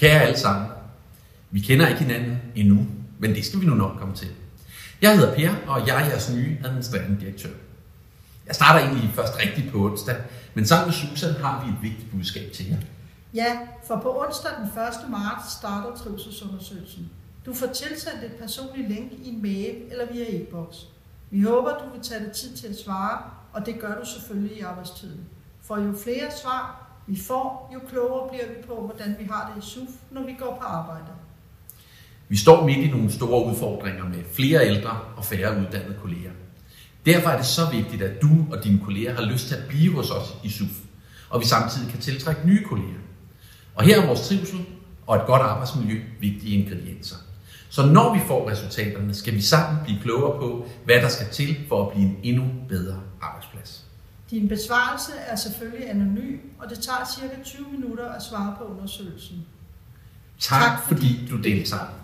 Kære 0.00 0.22
alle 0.22 0.38
sammen, 0.38 0.68
vi 1.50 1.60
kender 1.60 1.88
ikke 1.88 2.00
hinanden 2.00 2.38
endnu, 2.54 2.86
men 3.18 3.34
det 3.34 3.44
skal 3.44 3.60
vi 3.60 3.66
nu 3.66 3.74
nok 3.74 3.96
komme 3.98 4.14
til. 4.14 4.28
Jeg 5.02 5.18
hedder 5.18 5.34
Per, 5.34 5.50
og 5.66 5.86
jeg 5.86 6.02
er 6.02 6.08
jeres 6.08 6.32
nye 6.34 6.58
administrerende 6.64 7.20
direktør. 7.20 7.50
Jeg 8.46 8.54
starter 8.54 8.86
egentlig 8.86 9.10
først 9.14 9.38
rigtigt 9.38 9.72
på 9.72 9.78
onsdag, 9.78 10.16
men 10.54 10.66
sammen 10.66 10.86
med 10.86 10.94
Susan 10.94 11.34
har 11.34 11.64
vi 11.64 11.70
et 11.70 11.76
vigtigt 11.82 12.10
budskab 12.10 12.52
til 12.52 12.68
jer. 12.68 12.76
Ja, 13.34 13.58
for 13.86 13.96
på 13.96 14.24
onsdag 14.26 14.50
den 14.58 14.66
1. 14.66 15.10
marts 15.10 15.52
starter 15.52 15.96
trivselsundersøgelsen. 15.96 17.10
Du 17.46 17.54
får 17.54 17.66
tilsendt 17.66 18.24
et 18.24 18.32
personligt 18.32 18.88
link 18.88 19.12
i 19.12 19.28
en 19.28 19.42
mail 19.42 19.74
eller 19.90 20.12
via 20.12 20.24
e-boks. 20.28 20.76
Vi 21.30 21.42
håber, 21.42 21.70
du 21.70 21.92
vil 21.92 22.02
tage 22.02 22.24
dig 22.24 22.32
tid 22.32 22.56
til 22.56 22.66
at 22.66 22.76
svare, 22.84 23.18
og 23.52 23.66
det 23.66 23.80
gør 23.80 24.00
du 24.00 24.06
selvfølgelig 24.06 24.56
i 24.56 24.60
arbejdstiden. 24.60 25.20
For 25.62 25.76
jo 25.76 25.94
flere 26.04 26.30
svar 26.42 26.89
vi 27.10 27.20
får, 27.20 27.70
jo 27.74 27.80
klogere 27.88 28.28
bliver 28.28 28.46
vi 28.48 28.66
på, 28.66 28.74
hvordan 28.74 29.16
vi 29.18 29.24
har 29.30 29.52
det 29.52 29.64
i 29.64 29.66
SUF, 29.66 29.88
når 30.10 30.22
vi 30.22 30.32
går 30.38 30.56
på 30.60 30.66
arbejde. 30.66 31.12
Vi 32.28 32.36
står 32.36 32.66
midt 32.66 32.78
i 32.78 32.90
nogle 32.90 33.12
store 33.12 33.52
udfordringer 33.52 34.04
med 34.04 34.24
flere 34.32 34.66
ældre 34.66 35.00
og 35.16 35.24
færre 35.24 35.60
uddannede 35.60 35.96
kolleger. 36.00 36.30
Derfor 37.06 37.30
er 37.30 37.36
det 37.36 37.46
så 37.46 37.62
vigtigt, 37.72 38.02
at 38.02 38.22
du 38.22 38.28
og 38.52 38.64
dine 38.64 38.80
kolleger 38.84 39.14
har 39.14 39.22
lyst 39.22 39.48
til 39.48 39.54
at 39.54 39.68
blive 39.68 39.94
hos 39.94 40.10
os 40.10 40.34
i 40.44 40.50
SUF, 40.50 40.78
og 41.30 41.40
vi 41.40 41.46
samtidig 41.46 41.90
kan 41.90 42.00
tiltrække 42.00 42.46
nye 42.46 42.64
kolleger. 42.64 43.00
Og 43.74 43.84
her 43.84 44.02
er 44.02 44.06
vores 44.06 44.28
trivsel 44.28 44.60
og 45.06 45.16
et 45.16 45.26
godt 45.26 45.42
arbejdsmiljø 45.42 46.02
vigtige 46.20 46.62
ingredienser. 46.62 47.16
Så 47.68 47.86
når 47.86 48.14
vi 48.14 48.20
får 48.26 48.50
resultaterne, 48.50 49.14
skal 49.14 49.34
vi 49.34 49.40
sammen 49.40 49.84
blive 49.84 50.00
klogere 50.02 50.38
på, 50.38 50.66
hvad 50.84 50.96
der 50.96 51.08
skal 51.08 51.26
til 51.26 51.56
for 51.68 51.86
at 51.86 51.92
blive 51.92 52.08
en 52.08 52.16
endnu 52.22 52.44
bedre 52.68 53.00
arbejdsplads. 53.20 53.89
Din 54.30 54.48
besvarelse 54.48 55.12
er 55.26 55.36
selvfølgelig 55.36 55.90
anonym, 55.90 56.38
og 56.58 56.70
det 56.70 56.78
tager 56.78 57.10
cirka 57.14 57.42
20 57.44 57.66
minutter 57.70 58.08
at 58.08 58.22
svare 58.22 58.56
på 58.58 58.64
undersøgelsen. 58.64 59.46
Tak, 60.38 60.60
tak 60.60 60.82
fordi 60.88 61.26
du 61.30 61.36
deltager. 61.36 61.99